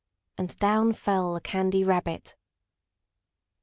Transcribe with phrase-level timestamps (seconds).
[0.35, 2.35] And down fell the Candy Rabbit.